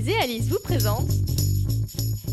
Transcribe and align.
Héloïse 0.00 0.08
et 0.08 0.22
Alice 0.22 0.44
vous 0.48 0.58
présentent 0.62 1.10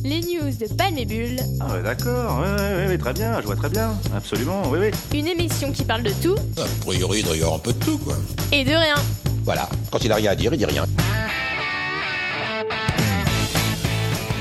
les 0.03 0.21
news 0.21 0.51
de 0.57 0.73
Palmébule. 0.73 1.39
Ah 1.59 1.73
ouais, 1.73 1.83
d'accord, 1.83 2.39
ouais, 2.39 2.49
ouais, 2.49 2.87
ouais, 2.87 2.97
très 2.97 3.13
bien, 3.13 3.41
je 3.41 3.45
vois 3.45 3.55
très 3.55 3.69
bien, 3.69 3.93
absolument, 4.15 4.63
oui, 4.69 4.79
oui. 4.79 4.91
Une 5.17 5.27
émission 5.27 5.71
qui 5.71 5.83
parle 5.83 6.03
de 6.03 6.11
tout 6.21 6.35
A 6.57 6.85
priori, 6.85 7.19
il 7.19 7.25
doit 7.25 7.35
y 7.35 7.41
avoir 7.41 7.55
un 7.55 7.59
peu 7.59 7.73
de 7.73 7.79
tout, 7.83 7.97
quoi. 7.97 8.15
et 8.51 8.63
de 8.63 8.71
rien. 8.71 8.95
Voilà, 9.43 9.67
quand 9.91 10.03
il 10.03 10.11
a 10.11 10.15
rien 10.15 10.31
à 10.31 10.35
dire, 10.35 10.53
il 10.53 10.57
dit 10.57 10.65
rien. 10.65 10.85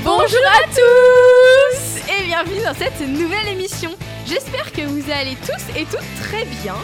Bonjour 0.03 0.45
à 0.45 0.63
tous 0.69 1.97
et 2.09 2.25
bienvenue 2.25 2.63
dans 2.63 2.75
cette 2.75 3.01
nouvelle 3.01 3.47
émission. 3.49 3.91
J'espère 4.25 4.71
que 4.71 4.81
vous 4.83 5.11
allez 5.11 5.35
tous 5.45 5.77
et 5.79 5.83
toutes 5.85 5.99
très 6.21 6.45
bien. 6.63 6.75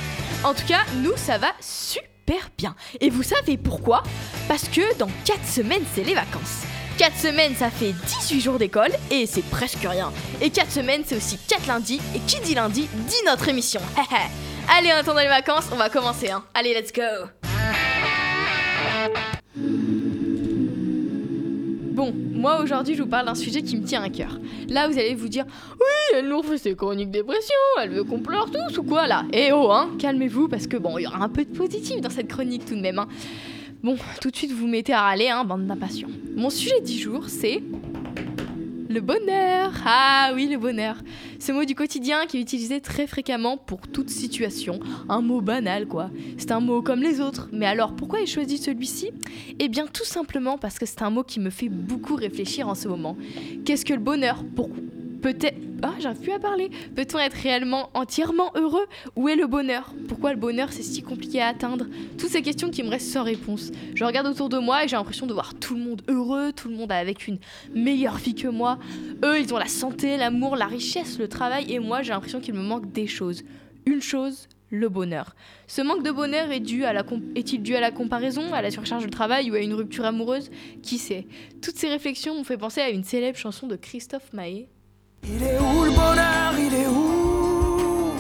En 0.44 0.54
tout 0.54 0.66
cas, 0.68 0.82
nous, 1.02 1.14
ça 1.16 1.38
va 1.38 1.48
super 1.62 2.13
bien. 2.58 2.76
Et 3.00 3.10
vous 3.10 3.24
savez 3.24 3.58
pourquoi? 3.58 4.04
Parce 4.48 4.68
que 4.68 4.98
dans 4.98 5.10
4 5.26 5.46
semaines, 5.46 5.84
c'est 5.94 6.04
les 6.04 6.14
vacances. 6.14 6.64
4 6.98 7.18
semaines, 7.18 7.56
ça 7.56 7.70
fait 7.70 7.94
18 8.22 8.42
jours 8.42 8.60
d'école 8.60 8.92
et 9.10 9.26
c'est 9.26 9.44
presque 9.44 9.84
rien. 9.84 10.12
Et 10.42 10.50
4 10.50 10.72
semaines, 10.72 11.04
c'est 11.06 11.18
aussi 11.18 11.38
4 11.48 11.68
lundis. 11.68 12.02
Et 12.16 12.20
qui 12.20 12.40
dit 12.42 12.56
lundi, 12.56 12.88
dit 12.94 13.26
notre 13.26 13.50
émission. 13.50 13.82
Allez, 14.78 14.94
en 14.94 14.98
attendant 14.98 15.22
les 15.22 15.28
vacances, 15.28 15.66
on 15.72 15.76
va 15.76 15.90
commencer. 15.90 16.30
Hein. 16.30 16.44
Allez, 16.54 16.74
let's 16.74 16.94
go 16.94 17.02
Bon, 22.04 22.14
moi 22.34 22.62
aujourd'hui 22.62 22.96
je 22.96 23.02
vous 23.02 23.08
parle 23.08 23.28
d'un 23.28 23.34
sujet 23.36 23.62
qui 23.62 23.78
me 23.78 23.86
tient 23.86 24.04
à 24.04 24.10
cœur. 24.10 24.38
Là 24.68 24.90
vous 24.90 25.00
allez 25.00 25.16
vous 25.16 25.30
dire 25.30 25.46
Oui, 25.80 26.18
elle 26.18 26.28
nous 26.28 26.38
refait 26.40 26.58
ses 26.58 26.76
chroniques 26.76 27.12
dépression, 27.12 27.56
elle 27.82 27.92
veut 27.92 28.04
qu'on 28.04 28.20
pleure 28.20 28.52
tous 28.52 28.78
ou 28.78 28.84
quoi 28.84 29.08
là 29.08 29.24
Eh 29.32 29.54
oh 29.54 29.72
hein, 29.72 29.90
calmez-vous 30.00 30.50
parce 30.50 30.68
que 30.68 30.76
bon, 30.76 30.98
il 30.98 31.04
y 31.04 31.08
aura 31.08 31.24
un 31.24 31.30
peu 31.30 31.46
de 31.46 31.58
positif 31.58 32.02
dans 32.02 32.10
cette 32.10 32.28
chronique 32.28 32.66
tout 32.66 32.76
de 32.76 32.82
même. 32.82 33.00
hein. 33.00 33.08
Bon, 33.84 33.96
tout 34.20 34.32
de 34.32 34.36
suite 34.36 34.52
vous 34.52 34.68
mettez 34.68 34.92
à 34.92 35.00
râler, 35.04 35.30
hein, 35.30 35.46
bande 35.46 35.66
d'impatients. 35.66 36.10
Mon 36.36 36.50
sujet 36.50 36.82
du 36.82 36.92
jour 37.00 37.30
c'est 37.30 37.64
le 38.94 39.02
bonheur. 39.02 39.74
Ah 39.86 40.32
oui, 40.36 40.48
le 40.48 40.58
bonheur. 40.58 40.98
Ce 41.40 41.52
mot 41.52 41.66
du 41.66 41.74
quotidien 41.74 42.26
qui 42.28 42.38
est 42.38 42.42
utilisé 42.42 42.80
très 42.80 43.08
fréquemment 43.08 43.58
pour 43.58 43.88
toute 43.88 44.10
situation. 44.10 44.80
Un 45.10 45.22
mot 45.22 45.42
banal, 45.42 45.88
quoi. 45.88 46.12
C'est 46.38 46.52
un 46.52 46.60
mot 46.60 46.82
comme 46.82 47.02
les 47.02 47.20
autres. 47.20 47.50
Mais 47.52 47.66
alors, 47.66 47.96
pourquoi 47.96 48.22
ai-je 48.22 48.34
choisi 48.34 48.60
celui-ci? 48.60 49.10
Eh 49.60 49.68
bien, 49.68 49.88
tout 49.88 50.06
simplement 50.06 50.58
parce 50.60 50.78
que 50.78 50.86
c'est 50.86 51.02
un 51.02 51.10
mot 51.10 51.24
qui 51.24 51.40
me 51.40 51.50
fait 51.50 51.70
beaucoup 51.70 52.16
réfléchir 52.16 52.68
en 52.68 52.76
ce 52.76 52.88
moment. 52.88 53.18
Qu'est-ce 53.66 53.84
que 53.84 53.94
le 53.94 54.00
bonheur? 54.00 54.44
Peut-être... 55.24 55.58
Ah, 55.82 55.94
j'arrive 56.00 56.20
plus 56.20 56.34
à 56.34 56.40
parler. 56.40 56.70
Peut-on 56.96 57.18
être 57.18 57.34
réellement 57.34 57.90
entièrement 57.94 58.52
heureux? 58.56 58.86
Où 59.16 59.30
est 59.30 59.36
le 59.36 59.48
bonheur? 59.48 59.94
Pourquoi 60.08 60.34
le 60.34 60.40
bonheur 60.40 60.72
c'est 60.72 60.84
si 60.84 61.02
compliqué 61.02 61.42
à 61.42 61.48
atteindre? 61.48 61.88
Toutes 62.18 62.30
ces 62.30 62.42
questions 62.42 62.70
qui 62.70 62.84
me 62.84 62.90
restent 62.90 63.12
sans 63.12 63.24
réponse. 63.24 63.72
Je 63.96 64.04
regarde 64.04 64.28
autour 64.28 64.50
de 64.50 64.60
moi 64.60 64.84
et 64.84 64.88
j'ai 64.88 64.98
l'impression 64.98 65.26
de 65.26 65.34
voir 65.34 65.56
tout 65.56 65.76
le 65.76 65.82
monde 65.82 66.02
heureux, 66.10 66.52
tout 66.52 66.68
le 66.68 66.76
monde 66.76 66.92
avec 66.92 67.28
une 67.28 67.40
meilleure 67.74 68.18
vie 68.18 68.36
que 68.36 68.50
moi. 68.50 68.80
Eux, 69.24 69.40
ils 69.40 69.54
ont 69.54 69.58
la 69.58 69.68
santé, 69.68 70.18
l'amour, 70.18 70.58
la 70.58 70.68
richesse, 70.68 71.18
le 71.20 71.30
travail, 71.30 71.72
et 71.72 71.80
moi, 71.80 72.02
j'ai 72.02 72.12
l'impression 72.12 72.42
qu'il 72.42 72.54
me 72.54 72.62
manque 72.62 72.92
des 72.92 73.08
choses. 73.08 73.44
Une 73.86 74.02
chose, 74.02 74.50
le 74.70 74.90
bonheur. 74.90 75.36
Ce 75.68 75.82
manque 75.82 76.04
de 76.04 76.12
bonheur 76.12 76.52
est-il 76.52 77.62
dû 77.62 77.76
à 77.76 77.80
la 77.82 77.92
comparaison, 77.92 78.54
à 78.54 78.62
la 78.62 78.72
surcharge 78.72 79.06
de 79.06 79.10
travail 79.10 79.52
ou 79.52 79.56
à 79.56 79.60
une 79.60 79.74
rupture 79.74 80.06
amoureuse? 80.06 80.52
Qui 80.82 80.98
sait? 80.98 81.28
Toutes 81.62 81.78
ces 81.78 81.88
réflexions 81.88 82.36
m'ont 82.36 82.44
fait 82.44 82.58
penser 82.58 82.82
à 82.82 82.90
une 82.90 83.04
célèbre 83.06 83.38
chanson 83.38 83.68
de 83.68 83.78
Christophe 83.78 84.34
Maé. 84.34 84.68
Il 85.26 85.42
est 85.42 85.58
où 85.58 85.86
le 85.86 85.92
bonheur? 85.92 86.54
Il 86.60 86.74
est 86.74 86.88
où? 86.88 88.12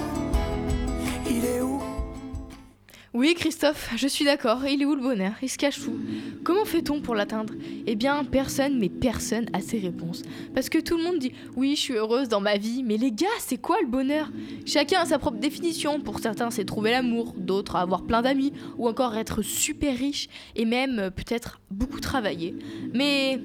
Il 1.30 1.46
est 1.46 1.62
où? 1.62 1.82
Oui, 3.14 3.36
Christophe, 3.36 3.92
je 3.98 4.08
suis 4.08 4.24
d'accord, 4.24 4.66
il 4.66 4.82
est 4.82 4.86
où 4.86 4.96
le 4.96 5.02
bonheur? 5.02 5.34
Il 5.42 5.50
se 5.50 5.58
cache 5.58 5.86
où? 5.86 5.98
Comment 6.46 6.64
fait-on 6.64 7.02
pour 7.02 7.14
l'atteindre? 7.14 7.54
Eh 7.88 7.96
bien, 7.96 8.24
personne, 8.24 8.80
mais 8.80 8.88
personne 8.88 9.48
a 9.52 9.60
ces 9.60 9.80
réponses. 9.80 10.24
Parce 10.56 10.70
que 10.70 10.78
tout 10.78 10.98
le 10.98 11.04
monde 11.04 11.20
dit 11.20 11.34
oui, 11.58 11.76
je 11.76 11.82
suis 11.82 11.94
heureuse 11.94 12.30
dans 12.30 12.40
ma 12.40 12.56
vie, 12.56 12.84
mais 12.84 12.96
les 12.96 13.12
gars, 13.12 13.28
c'est 13.40 13.58
quoi 13.58 13.76
le 13.82 13.88
bonheur? 13.88 14.32
Chacun 14.66 15.02
a 15.02 15.06
sa 15.06 15.20
propre 15.20 15.40
définition. 15.40 16.00
Pour 16.00 16.20
certains, 16.20 16.52
c'est 16.52 16.64
trouver 16.64 16.92
l'amour, 16.92 17.34
d'autres, 17.38 17.76
avoir 17.76 18.04
plein 18.04 18.22
d'amis, 18.22 18.54
ou 18.78 18.88
encore 18.88 19.18
être 19.18 19.42
super 19.42 19.98
riche, 19.98 20.30
et 20.56 20.64
même 20.64 21.00
euh, 21.00 21.10
peut-être 21.10 21.60
beaucoup 21.70 22.00
travailler. 22.00 22.56
Mais 22.94 23.42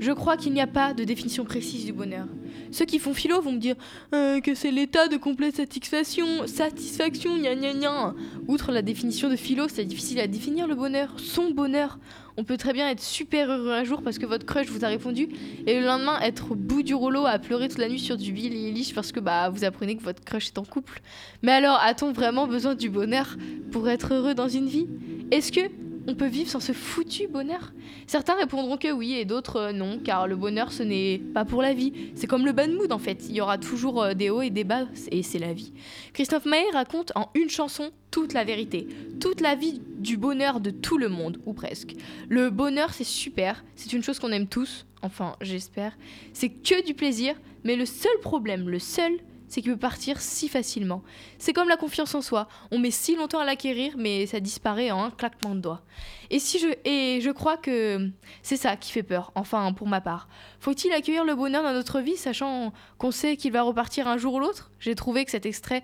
je 0.00 0.10
crois 0.10 0.36
qu'il 0.36 0.52
n'y 0.52 0.60
a 0.60 0.66
pas 0.66 0.92
de 0.92 1.04
définition 1.04 1.44
précise 1.44 1.84
du 1.84 1.92
bonheur. 1.92 2.26
Ceux 2.76 2.84
qui 2.84 2.98
font 2.98 3.14
philo 3.14 3.40
vont 3.40 3.52
me 3.52 3.58
dire 3.58 3.74
euh, 4.14 4.38
que 4.42 4.54
c'est 4.54 4.70
l'état 4.70 5.08
de 5.08 5.16
complète 5.16 5.56
satisfaction, 5.56 6.46
satisfaction, 6.46 7.38
gna 7.38 7.54
gna 7.54 7.72
gna. 7.72 8.14
Outre 8.48 8.70
la 8.70 8.82
définition 8.82 9.30
de 9.30 9.36
philo, 9.36 9.66
c'est 9.66 9.86
difficile 9.86 10.20
à 10.20 10.26
définir 10.26 10.66
le 10.66 10.74
bonheur, 10.74 11.14
son 11.16 11.52
bonheur. 11.52 11.98
On 12.36 12.44
peut 12.44 12.58
très 12.58 12.74
bien 12.74 12.90
être 12.90 13.00
super 13.00 13.50
heureux 13.50 13.72
un 13.72 13.84
jour 13.84 14.02
parce 14.02 14.18
que 14.18 14.26
votre 14.26 14.44
crush 14.44 14.66
vous 14.66 14.84
a 14.84 14.88
répondu 14.88 15.30
et 15.66 15.80
le 15.80 15.86
lendemain 15.86 16.20
être 16.20 16.52
au 16.52 16.54
bout 16.54 16.82
du 16.82 16.92
rouleau 16.92 17.24
à 17.24 17.38
pleurer 17.38 17.68
toute 17.68 17.78
la 17.78 17.88
nuit 17.88 17.98
sur 17.98 18.18
du 18.18 18.30
Billie 18.30 18.66
Eilish 18.66 18.94
parce 18.94 19.10
que 19.10 19.20
bah 19.20 19.48
vous 19.48 19.64
apprenez 19.64 19.96
que 19.96 20.02
votre 20.02 20.22
crush 20.22 20.48
est 20.48 20.58
en 20.58 20.64
couple. 20.64 21.00
Mais 21.40 21.52
alors, 21.52 21.78
a-t-on 21.80 22.12
vraiment 22.12 22.46
besoin 22.46 22.74
du 22.74 22.90
bonheur 22.90 23.38
pour 23.72 23.88
être 23.88 24.12
heureux 24.12 24.34
dans 24.34 24.50
une 24.50 24.68
vie? 24.68 24.86
Est-ce 25.30 25.50
que 25.50 25.62
on 26.06 26.14
peut 26.14 26.26
vivre 26.26 26.48
sans 26.48 26.60
ce 26.60 26.72
foutu 26.72 27.26
bonheur 27.26 27.72
Certains 28.06 28.34
répondront 28.34 28.76
que 28.76 28.92
oui 28.92 29.14
et 29.14 29.24
d'autres 29.24 29.56
euh, 29.56 29.72
non, 29.72 29.98
car 29.98 30.26
le 30.26 30.36
bonheur 30.36 30.72
ce 30.72 30.82
n'est 30.82 31.18
pas 31.18 31.44
pour 31.44 31.62
la 31.62 31.74
vie. 31.74 31.92
C'est 32.14 32.26
comme 32.26 32.44
le 32.44 32.52
bad 32.52 32.70
mood 32.70 32.92
en 32.92 32.98
fait, 32.98 33.26
il 33.28 33.34
y 33.34 33.40
aura 33.40 33.58
toujours 33.58 34.02
euh, 34.02 34.14
des 34.14 34.30
hauts 34.30 34.42
et 34.42 34.50
des 34.50 34.64
bas, 34.64 34.86
et 35.10 35.22
c'est 35.22 35.38
la 35.38 35.52
vie. 35.52 35.72
Christophe 36.12 36.46
Maé 36.46 36.64
raconte 36.72 37.12
en 37.14 37.30
une 37.34 37.50
chanson 37.50 37.90
toute 38.10 38.32
la 38.32 38.44
vérité, 38.44 38.86
toute 39.20 39.40
la 39.40 39.54
vie 39.54 39.80
du 39.98 40.16
bonheur 40.16 40.60
de 40.60 40.70
tout 40.70 40.98
le 40.98 41.08
monde, 41.08 41.40
ou 41.46 41.52
presque. 41.52 41.94
Le 42.28 42.50
bonheur 42.50 42.94
c'est 42.94 43.04
super, 43.04 43.64
c'est 43.74 43.92
une 43.92 44.02
chose 44.02 44.18
qu'on 44.18 44.32
aime 44.32 44.46
tous, 44.46 44.86
enfin 45.02 45.36
j'espère. 45.40 45.96
C'est 46.32 46.48
que 46.48 46.84
du 46.84 46.94
plaisir, 46.94 47.34
mais 47.64 47.76
le 47.76 47.86
seul 47.86 48.18
problème, 48.22 48.68
le 48.68 48.78
seul, 48.78 49.12
c'est 49.48 49.62
qu'il 49.62 49.72
peut 49.72 49.78
partir 49.78 50.20
si 50.20 50.48
facilement. 50.48 51.02
C'est 51.38 51.52
comme 51.52 51.68
la 51.68 51.76
confiance 51.76 52.14
en 52.14 52.22
soi. 52.22 52.48
On 52.70 52.78
met 52.78 52.90
si 52.90 53.16
longtemps 53.16 53.40
à 53.40 53.44
l'acquérir, 53.44 53.94
mais 53.96 54.26
ça 54.26 54.40
disparaît 54.40 54.90
en 54.90 55.04
un 55.04 55.10
claquement 55.10 55.54
de 55.54 55.60
doigts. 55.60 55.82
Et 56.30 56.38
si 56.38 56.58
je 56.58 56.68
et 56.84 57.20
je 57.20 57.30
crois 57.30 57.56
que 57.56 58.10
c'est 58.42 58.56
ça 58.56 58.76
qui 58.76 58.92
fait 58.92 59.02
peur. 59.02 59.32
Enfin, 59.34 59.72
pour 59.72 59.86
ma 59.88 60.00
part. 60.00 60.28
Faut-il 60.60 60.92
accueillir 60.92 61.24
le 61.24 61.34
bonheur 61.34 61.62
dans 61.62 61.72
notre 61.72 62.00
vie, 62.00 62.16
sachant 62.16 62.72
qu'on 62.98 63.10
sait 63.10 63.36
qu'il 63.36 63.52
va 63.52 63.62
repartir 63.62 64.08
un 64.08 64.16
jour 64.16 64.34
ou 64.34 64.40
l'autre? 64.40 64.70
J'ai 64.80 64.94
trouvé 64.94 65.24
que 65.24 65.30
cet 65.30 65.46
extrait, 65.46 65.82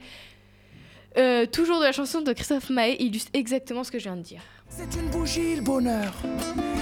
euh, 1.18 1.46
toujours 1.46 1.78
de 1.78 1.84
la 1.84 1.92
chanson 1.92 2.22
de 2.22 2.32
Christophe 2.32 2.70
Maé, 2.70 2.96
illustre 3.00 3.30
exactement 3.34 3.84
ce 3.84 3.92
que 3.92 3.98
je 3.98 4.04
viens 4.04 4.16
de 4.16 4.22
dire. 4.22 4.42
C'est 4.68 4.94
une 4.98 5.10
bougie 5.10 5.56
le 5.56 5.62
bonheur. 5.62 6.14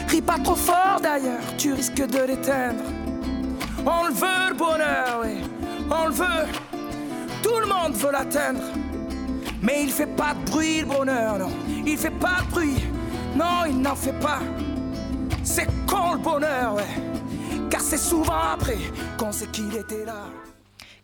Ris 0.09 0.23
pas 0.23 0.39
trop 0.39 0.55
fort 0.55 1.01
d'ailleurs, 1.03 1.43
tu 1.59 1.73
risques 1.73 2.07
de 2.07 2.23
l'éteindre. 2.25 2.85
On 3.85 4.07
le 4.07 4.13
veut 4.13 4.49
le 4.51 4.55
bonheur, 4.55 5.21
oui. 5.23 5.39
On 5.91 6.07
le 6.07 6.13
veut. 6.13 6.60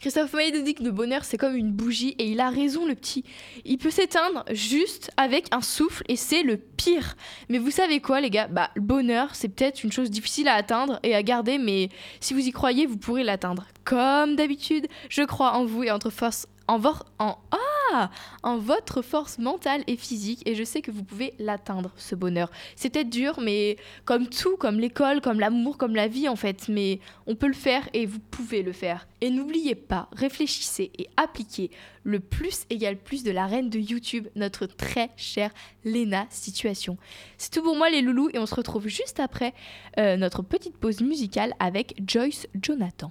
Christophe 0.01 0.35
Maé 0.35 0.53
dit 0.53 0.75
que 0.75 0.83
le 0.83 0.91
bonheur 0.91 1.25
c'est 1.25 1.39
comme 1.39 1.57
une 1.57 1.73
bougie 1.73 2.15
et 2.19 2.27
il 2.29 2.41
a 2.41 2.51
raison 2.51 2.87
le 2.87 2.95
petit. 2.95 3.25
Il 3.65 3.79
peut 3.79 3.91
s'éteindre 3.91 4.45
juste 4.51 5.11
avec 5.17 5.47
un 5.53 5.63
souffle 5.63 6.05
et 6.09 6.17
c'est 6.17 6.43
le 6.43 6.59
pire. 6.59 7.17
Mais 7.49 7.57
vous 7.59 7.71
savez 7.71 8.01
quoi 8.01 8.21
les 8.21 8.31
gars? 8.31 8.49
Bah 8.49 8.71
le 8.75 8.83
bonheur 8.83 9.35
c'est 9.35 9.49
peut-être 9.49 9.83
une 9.83 9.93
chose 9.93 10.11
difficile 10.11 10.47
à 10.47 10.55
atteindre 10.55 11.01
et 11.03 11.15
à 11.15 11.23
garder 11.23 11.57
mais 11.57 11.89
si 12.21 12.35
vous 12.35 12.47
y 12.47 12.53
croyez 12.53 12.85
vous 12.85 12.99
pourrez 12.99 13.25
l'atteindre. 13.25 13.65
Comme 13.85 14.37
d'habitude, 14.37 14.87
je 15.09 15.23
crois 15.23 15.55
en 15.55 15.65
vous 15.65 15.83
et 15.83 15.91
entre 15.91 16.11
force 16.11 16.47
ah 16.69 18.11
en 18.43 18.59
votre 18.59 19.03
force 19.03 19.39
mentale 19.39 19.83
et 19.87 19.97
physique 19.97 20.43
et 20.47 20.55
je 20.55 20.65
sais 20.65 20.83
que 20.83 20.91
vous 20.91 21.05
pouvez 21.05 21.35
l'atteindre 21.39 21.93
ce 21.97 22.15
bonheur. 22.15 22.51
C'est 22.75 22.91
peut-être 22.91 23.11
dur 23.11 23.41
mais 23.41 23.77
comme 24.05 24.29
tout, 24.29 24.57
comme 24.57 24.79
l'école, 24.79 25.21
comme 25.21 25.41
l'amour, 25.41 25.79
comme 25.79 25.95
la 25.95 26.09
vie 26.09 26.29
en 26.29 26.37
fait, 26.37 26.69
mais 26.69 27.01
on 27.27 27.35
peut 27.35 27.47
le 27.47 27.55
faire 27.55 27.89
et 27.95 28.07
vous 28.07 28.19
pouvez 28.19 28.63
le 28.63 28.73
faire. 28.73 29.07
Et 29.21 29.31
n'oubliez 29.31 29.75
pas, 29.75 30.09
réfléchissez 30.13 30.91
et 30.99 31.09
appliquez 31.17 31.71
le 32.05 32.21
plus 32.21 32.67
égale 32.71 32.97
plus 32.97 33.25
de 33.25 33.31
la 33.31 33.47
reine 33.47 33.71
de 33.71 33.79
YouTube, 33.79 34.29
notre 34.37 34.67
très 34.67 35.11
chère 35.17 35.51
Lena 35.85 36.27
Situation. 36.31 36.97
C'est 37.39 37.53
tout 37.53 37.63
pour 37.63 37.77
moi 37.77 37.91
les 37.91 38.03
loulous 38.03 38.31
et 38.33 38.39
on 38.39 38.47
se 38.47 38.55
retrouve 38.55 38.89
juste 38.89 39.21
après 39.21 39.55
euh, 39.99 40.17
notre 40.17 40.43
petite 40.43 40.77
pause 40.77 41.01
musicale 41.01 41.55
avec 41.59 42.01
Joyce 42.07 42.47
Jonathan. 42.61 43.11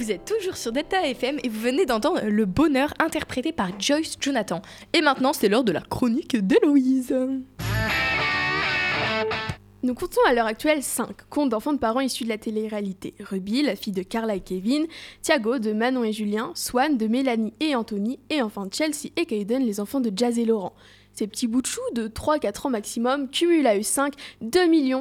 Vous 0.00 0.10
êtes 0.10 0.24
toujours 0.24 0.56
sur 0.56 0.72
Delta 0.72 1.06
FM 1.06 1.38
et 1.44 1.50
vous 1.50 1.60
venez 1.60 1.84
d'entendre 1.84 2.22
Le 2.24 2.46
Bonheur 2.46 2.94
interprété 3.00 3.52
par 3.52 3.78
Joyce 3.78 4.16
Jonathan. 4.18 4.62
Et 4.94 5.02
maintenant, 5.02 5.34
c'est 5.34 5.50
l'heure 5.50 5.62
de 5.62 5.72
la 5.72 5.82
chronique 5.82 6.38
d'Héloïse. 6.38 7.14
Nous 9.82 9.92
comptons 9.92 10.22
à 10.26 10.32
l'heure 10.32 10.46
actuelle 10.46 10.82
5 10.82 11.28
contes 11.28 11.50
d'enfants 11.50 11.74
de 11.74 11.78
parents 11.78 12.00
issus 12.00 12.24
de 12.24 12.30
la 12.30 12.38
télé-réalité. 12.38 13.12
Ruby, 13.20 13.60
la 13.60 13.76
fille 13.76 13.92
de 13.92 14.02
Carla 14.02 14.36
et 14.36 14.40
Kevin, 14.40 14.86
Thiago 15.20 15.58
de 15.58 15.74
Manon 15.74 16.02
et 16.02 16.14
Julien, 16.14 16.52
Swan 16.54 16.96
de 16.96 17.06
Mélanie 17.06 17.52
et 17.60 17.74
Anthony, 17.74 18.20
et 18.30 18.40
enfin 18.40 18.68
Chelsea 18.72 19.10
et 19.18 19.26
Kaiden, 19.26 19.62
les 19.62 19.80
enfants 19.80 20.00
de 20.00 20.10
Jazz 20.16 20.38
et 20.38 20.46
Laurent. 20.46 20.72
Ces 21.12 21.26
petits 21.26 21.46
bouts 21.46 21.60
de 21.60 21.66
choux 21.66 21.80
de 21.92 22.08
3-4 22.08 22.68
ans 22.68 22.70
maximum 22.70 23.28
cumulent 23.28 23.66
à 23.66 23.76
eux 23.76 23.82
5 23.82 24.14
2 24.40 24.60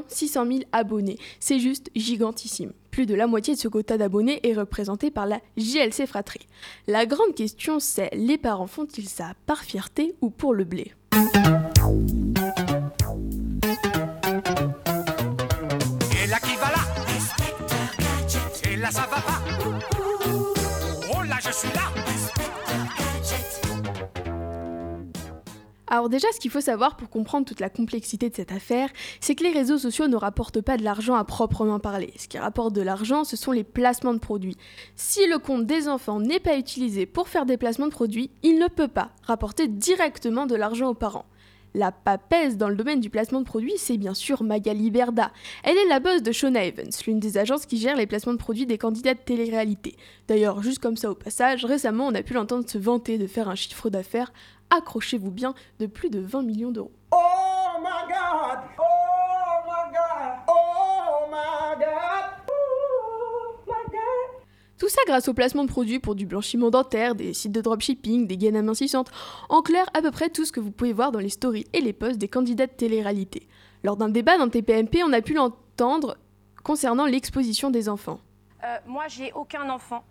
600 0.09 0.45
000 0.45 0.59
abonnés. 0.73 1.17
C'est 1.39 1.59
juste 1.59 1.89
gigantissime. 1.95 2.73
Plus 2.99 3.05
de 3.05 3.15
la 3.15 3.27
moitié 3.27 3.53
de 3.55 3.59
ce 3.59 3.69
quota 3.69 3.97
d'abonnés 3.97 4.41
est 4.43 4.53
représenté 4.53 5.09
par 5.09 5.25
la 5.25 5.39
JLC 5.55 6.05
Fratrie. 6.05 6.49
La 6.85 7.05
grande 7.05 7.33
question 7.33 7.79
c'est, 7.79 8.09
les 8.13 8.37
parents 8.37 8.67
font-ils 8.67 9.07
ça 9.07 9.35
par 9.45 9.63
fierté 9.63 10.15
ou 10.19 10.29
pour 10.29 10.53
le 10.53 10.65
blé? 10.65 10.91
Alors 25.99 26.07
déjà, 26.07 26.29
ce 26.31 26.39
qu'il 26.39 26.49
faut 26.49 26.61
savoir 26.61 26.95
pour 26.95 27.09
comprendre 27.09 27.45
toute 27.45 27.59
la 27.59 27.69
complexité 27.69 28.29
de 28.29 28.35
cette 28.35 28.53
affaire, 28.53 28.87
c'est 29.19 29.35
que 29.35 29.43
les 29.43 29.51
réseaux 29.51 29.77
sociaux 29.77 30.07
ne 30.07 30.15
rapportent 30.15 30.61
pas 30.61 30.77
de 30.77 30.83
l'argent 30.85 31.15
à 31.15 31.25
proprement 31.25 31.77
parler. 31.77 32.13
Ce 32.17 32.29
qui 32.29 32.37
rapporte 32.37 32.71
de 32.71 32.81
l'argent, 32.81 33.25
ce 33.25 33.35
sont 33.35 33.51
les 33.51 33.65
placements 33.65 34.13
de 34.13 34.19
produits. 34.19 34.55
Si 34.95 35.27
le 35.27 35.39
compte 35.39 35.65
des 35.65 35.89
enfants 35.89 36.21
n'est 36.21 36.39
pas 36.39 36.57
utilisé 36.57 37.05
pour 37.05 37.27
faire 37.27 37.45
des 37.45 37.57
placements 37.57 37.87
de 37.87 37.91
produits, 37.91 38.31
il 38.43 38.59
ne 38.59 38.69
peut 38.69 38.87
pas 38.87 39.09
rapporter 39.23 39.67
directement 39.67 40.45
de 40.45 40.55
l'argent 40.55 40.87
aux 40.87 40.93
parents. 40.93 41.25
La 41.75 41.91
papesse 41.91 42.57
dans 42.57 42.69
le 42.69 42.75
domaine 42.75 42.99
du 42.99 43.09
placement 43.09 43.41
de 43.41 43.45
produits, 43.45 43.77
c'est 43.77 43.97
bien 43.97 44.13
sûr 44.13 44.41
Magali 44.41 44.89
Berda. 44.89 45.31
Elle 45.63 45.77
est 45.77 45.87
la 45.87 45.99
boss 45.99 46.23
de 46.23 46.31
Shona 46.31 46.63
Evans, 46.65 46.89
l'une 47.05 47.19
des 47.19 47.37
agences 47.37 47.65
qui 47.65 47.77
gère 47.77 47.95
les 47.95 48.07
placements 48.07 48.33
de 48.33 48.39
produits 48.39 48.65
des 48.65 48.79
candidats 48.79 49.13
de 49.13 49.19
télé-réalité. 49.19 49.95
D'ailleurs, 50.27 50.63
juste 50.63 50.79
comme 50.79 50.97
ça 50.97 51.11
au 51.11 51.15
passage, 51.15 51.65
récemment 51.65 52.07
on 52.07 52.15
a 52.15 52.23
pu 52.23 52.33
l'entendre 52.33 52.67
se 52.67 52.77
vanter 52.79 53.17
de 53.17 53.27
faire 53.27 53.49
un 53.49 53.55
chiffre 53.55 53.91
d'affaires, 53.91 54.31
accrochez-vous 54.69 55.31
bien, 55.31 55.53
de 55.79 55.85
plus 55.85 56.09
de 56.09 56.19
20 56.19 56.43
millions 56.43 56.71
d'euros. 56.71 56.91
Oh 57.11 57.17
my 57.79 58.07
god! 58.07 58.59
Oh 58.77 58.83
my 59.65 59.91
god! 59.91 60.39
Oh 60.47 61.27
my 61.29 61.79
god! 61.79 62.25
Oh 62.49 63.55
my 63.67 63.91
god! 63.91 64.43
Tout 64.77 64.89
ça 64.89 65.01
grâce 65.07 65.27
au 65.27 65.33
placement 65.33 65.63
de 65.63 65.69
produits 65.69 65.99
pour 65.99 66.15
du 66.15 66.25
blanchiment 66.25 66.69
dentaire, 66.69 67.15
des 67.15 67.33
sites 67.33 67.51
de 67.51 67.61
dropshipping, 67.61 68.27
des 68.27 68.37
gaines 68.37 68.55
amincissantes, 68.55 69.11
en 69.49 69.61
clair 69.61 69.85
à 69.93 70.01
peu 70.01 70.11
près 70.11 70.29
tout 70.29 70.45
ce 70.45 70.51
que 70.51 70.59
vous 70.59 70.71
pouvez 70.71 70.93
voir 70.93 71.11
dans 71.11 71.19
les 71.19 71.29
stories 71.29 71.65
et 71.73 71.81
les 71.81 71.93
posts 71.93 72.17
des 72.17 72.29
candidats 72.29 72.67
de 72.67 72.71
télé-réalité. 72.71 73.47
Lors 73.83 73.97
d'un 73.97 74.09
débat 74.09 74.37
dans 74.37 74.49
TPMP, 74.49 75.03
on 75.03 75.13
a 75.13 75.21
pu 75.21 75.33
l'entendre 75.33 76.17
concernant 76.63 77.05
l'exposition 77.05 77.71
des 77.71 77.89
enfants. 77.89 78.19
Euh, 78.63 78.77
moi, 78.85 79.07
j'ai 79.07 79.31
aucun 79.33 79.69
enfant 79.69 80.03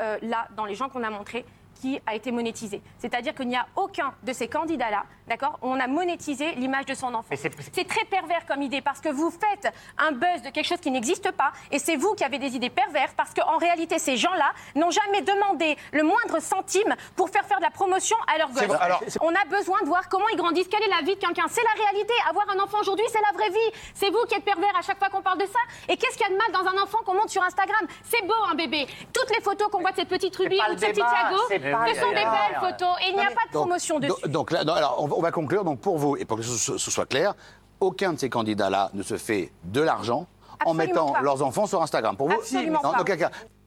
euh, 0.00 0.18
là, 0.22 0.48
dans 0.56 0.64
les 0.64 0.74
gens 0.74 0.88
qu'on 0.88 1.02
a 1.02 1.10
montrés, 1.10 1.44
qui 1.80 2.00
a 2.06 2.14
été 2.14 2.30
monétisé. 2.30 2.82
C'est-à-dire 2.98 3.34
qu'il 3.34 3.48
n'y 3.48 3.56
a 3.56 3.66
aucun 3.76 4.12
de 4.22 4.32
ces 4.32 4.48
candidats-là, 4.48 5.04
d'accord 5.28 5.58
On 5.62 5.78
a 5.80 5.86
monétisé 5.86 6.52
l'image 6.56 6.84
de 6.86 6.94
son 6.94 7.14
enfant. 7.14 7.28
C'est- 7.72 7.88
très 7.88 8.04
pervers 8.04 8.44
comme 8.46 8.62
idée 8.62 8.80
parce 8.82 9.00
que 9.00 9.08
vous 9.08 9.30
faites 9.30 9.72
un 9.98 10.12
buzz 10.12 10.42
de 10.42 10.50
quelque 10.50 10.66
chose 10.66 10.78
qui 10.80 10.90
n'existe 10.90 11.30
pas 11.32 11.52
et 11.70 11.78
c'est 11.78 11.96
vous 11.96 12.14
qui 12.14 12.22
avez 12.24 12.38
des 12.38 12.54
idées 12.54 12.70
perverses 12.70 13.14
parce 13.16 13.32
qu'en 13.34 13.56
réalité, 13.58 13.98
ces 13.98 14.16
gens-là 14.16 14.52
n'ont 14.76 14.90
jamais 14.90 15.22
demandé 15.22 15.76
le 15.92 16.02
moindre 16.02 16.38
centime 16.40 16.94
pour 17.16 17.30
faire 17.30 17.44
faire 17.46 17.58
de 17.58 17.64
la 17.64 17.70
promotion 17.70 18.16
à 18.32 18.38
leur 18.38 18.48
gosse. 18.48 18.58
alors- 18.80 19.00
On 19.22 19.34
a 19.34 19.44
besoin 19.48 19.80
de 19.82 19.86
voir 19.86 20.08
comment 20.08 20.28
ils 20.32 20.36
grandissent, 20.36 20.68
quelle 20.68 20.82
est 20.82 20.88
la 20.88 21.02
vie 21.02 21.14
de 21.16 21.20
quelqu'un. 21.20 21.44
C'est 21.48 21.62
la 21.64 21.82
réalité. 21.82 22.12
Avoir 22.28 22.48
un 22.50 22.58
enfant 22.62 22.78
aujourd'hui, 22.80 23.06
c'est 23.10 23.20
la 23.22 23.32
vraie 23.36 23.48
vie. 23.50 23.70
C'est 23.94 24.10
vous 24.10 24.24
qui 24.28 24.34
êtes 24.34 24.44
pervers 24.44 24.76
à 24.78 24.82
chaque 24.82 24.98
fois 24.98 25.08
qu'on 25.08 25.22
parle 25.22 25.38
de 25.38 25.46
ça. 25.46 25.58
Et 25.88 25.96
qu'est-ce 25.96 26.16
qu'il 26.16 26.26
y 26.26 26.30
a 26.30 26.32
de 26.32 26.36
mal 26.38 26.52
dans 26.52 26.68
un 26.70 26.82
enfant 26.82 26.98
qu'on 27.04 27.14
monte 27.14 27.30
sur 27.30 27.42
Instagram? 27.42 27.86
C'est 28.04 28.24
beau, 28.26 28.34
un 28.50 28.54
bébé. 28.54 28.86
Toutes 29.12 29.30
les 29.34 29.42
photos 29.42 29.68
qu'on 29.70 29.80
voit 29.80 29.90
de 29.92 29.96
cette 29.96 30.08
petite 30.08 30.36
Ruby 30.36 30.56
ou 30.70 30.74
de 30.74 30.80
ce 30.80 30.86
petit 30.86 31.00
Thiago, 31.30 31.36
pas 31.72 31.94
ce 31.94 32.00
sont 32.00 32.08
des 32.08 32.14
belles 32.14 32.60
photos. 32.60 32.96
Et 33.02 33.08
il 33.10 33.14
n'y 33.14 33.20
a 33.20 33.24
pas 33.26 33.30
de 33.48 33.52
Donc- 33.52 33.62
promotion 33.62 33.98
dessus. 33.98 34.12
donc, 34.22 34.28
donc 34.28 34.50
là, 34.50 34.64
non, 34.64 34.72
alors, 34.74 34.96
on, 35.02 35.06
va- 35.06 35.16
on 35.16 35.22
va 35.22 35.30
conclure. 35.32 35.64
Donc 35.64 35.80
pour 35.80 35.98
vous, 35.98 36.16
et 36.16 36.24
pour 36.24 36.36
que 36.38 36.42
ce, 36.42 36.78
ce 36.78 36.90
soit 36.90 37.06
clair, 37.06 37.34
aucun 37.80 38.12
de 38.12 38.18
ces 38.18 38.28
candidats-là 38.30 38.90
ne 38.94 39.02
se 39.02 39.16
fait 39.16 39.52
de 39.64 39.80
l'argent 39.80 40.26
en 40.66 40.74
mettant 40.74 41.12
pas. 41.12 41.20
leurs 41.22 41.42
enfants 41.42 41.66
sur 41.66 41.80
Instagram. 41.82 42.16
Pour 42.16 42.28
vous 42.28 42.34
Absolument 42.34 42.80
Non, 42.84 42.92
pas. 42.92 43.02
donc, 43.04 43.24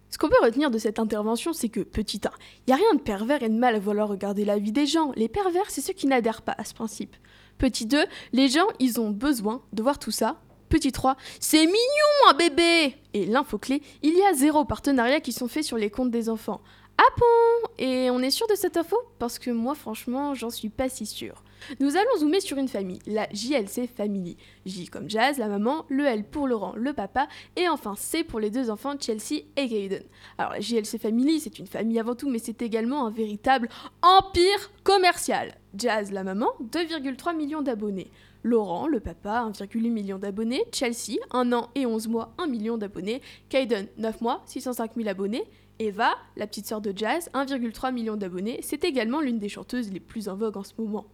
Ce 0.10 0.17
qu'on 0.19 0.29
peut 0.29 0.36
retenir 0.43 0.69
de 0.69 0.77
cette 0.77 1.00
intervention, 1.00 1.53
c'est 1.53 1.69
que, 1.69 1.79
petit 1.79 2.22
1, 2.24 2.29
il 2.67 2.69
n'y 2.69 2.74
a 2.74 2.77
rien 2.77 2.93
de 2.93 3.01
pervers 3.01 3.41
et 3.41 3.50
de 3.50 3.57
mal 3.57 3.74
à 3.75 3.79
vouloir 3.79 4.07
regarder 4.07 4.45
la 4.45 4.60
vie 4.60 4.72
des 4.72 4.86
gens. 4.86 5.12
Les 5.15 5.27
pervers, 5.27 5.69
c'est 5.69 5.81
ceux 5.81 5.93
qui 5.93 6.05
n'adhèrent 6.05 6.43
pas 6.43 6.53
à 6.57 6.63
ce 6.65 6.74
principe. 6.75 7.15
Petit 7.57 7.88
2, 7.88 8.05
les 8.31 8.48
gens, 8.48 8.67
ils 8.79 9.00
ont 9.01 9.10
besoin 9.10 9.62
de 9.74 9.81
voir 9.81 9.98
tout 9.98 10.12
ça. 10.12 10.36
Petit 10.69 10.91
3, 10.91 11.15
c'est 11.39 11.65
mignon 11.65 12.29
un 12.29 12.33
bébé 12.33 12.95
Et 13.13 13.25
l'info 13.27 13.60
clé, 13.60 13.81
il 14.01 14.15
y 14.17 14.24
a 14.24 14.33
zéro 14.33 14.65
partenariat 14.65 15.19
qui 15.19 15.31
sont 15.31 15.48
faits 15.48 15.63
sur 15.63 15.77
les 15.77 15.89
comptes 15.91 16.10
des 16.12 16.29
enfants. 16.29 16.62
Ah 16.97 17.15
bon 17.17 17.69
Et 17.77 18.09
on 18.12 18.19
est 18.19 18.29
sûr 18.29 18.47
de 18.47 18.55
cette 18.55 18.77
info? 18.77 18.97
Parce 19.19 19.39
que 19.39 19.50
moi, 19.51 19.75
franchement, 19.75 20.35
j'en 20.35 20.50
suis 20.50 20.69
pas 20.69 20.89
si 20.89 21.05
sûre. 21.05 21.43
Nous 21.79 21.95
allons 21.95 22.17
zoomer 22.19 22.41
sur 22.41 22.57
une 22.57 22.67
famille, 22.67 23.00
la 23.07 23.27
JLC 23.31 23.88
Family. 23.88 24.38
J 24.65 24.88
comme 24.88 25.09
Jazz, 25.09 25.38
la 25.38 25.47
maman, 25.47 25.85
le 25.89 26.05
L 26.05 26.23
pour 26.25 26.47
Laurent, 26.47 26.73
le 26.75 26.93
papa, 26.93 27.27
et 27.55 27.69
enfin 27.69 27.95
C 27.95 28.23
pour 28.23 28.39
les 28.39 28.50
deux 28.50 28.69
enfants 28.69 28.95
Chelsea 29.00 29.43
et 29.55 29.67
Gaiden. 29.67 30.03
Alors 30.38 30.53
la 30.53 30.59
JLC 30.59 31.00
Family, 31.00 31.39
c'est 31.39 31.59
une 31.59 31.67
famille 31.67 32.00
avant 32.00 32.15
tout, 32.15 32.29
mais 32.29 32.39
c'est 32.39 32.62
également 32.62 33.05
un 33.05 33.12
véritable 33.12 33.69
empire 34.01 34.71
commercial. 34.83 35.55
Jazz, 35.75 36.12
la 36.12 36.23
maman, 36.23 36.50
2,3 36.71 37.35
millions 37.35 37.62
d'abonnés. 37.62 38.12
Laurent, 38.43 38.88
le 38.88 39.00
papa, 39.00 39.50
1,8 39.50 39.89
million 39.89 40.17
d'abonnés. 40.17 40.65
Chelsea, 40.73 41.17
1 41.31 41.53
an 41.53 41.69
et 41.75 41.85
11 41.85 42.09
mois, 42.09 42.33
1 42.38 42.47
million 42.47 42.77
d'abonnés. 42.77 43.21
Kaiden, 43.47 43.88
9 43.97 44.19
mois, 44.19 44.43
605 44.45 44.95
000 44.97 45.07
abonnés. 45.07 45.45
Eva, 45.84 46.16
la 46.38 46.48
petite 46.48 46.66
sœur 46.66 46.82
de 46.82 46.94
Jazz, 46.96 47.30
1,3 47.34 47.94
million 47.94 48.16
d'abonnés. 48.16 48.60
C'est 48.62 48.84
également 48.86 49.20
l'une 49.20 49.40
des 49.40 49.50
chanteuses 49.50 49.92
les 49.92 50.00
plus 50.00 50.30
en 50.30 50.36
vogue 50.36 50.58
en 50.58 50.63
ce 50.63 50.74
moment. 50.78 51.06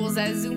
pour 0.00 0.10
Zazou. 0.10 0.54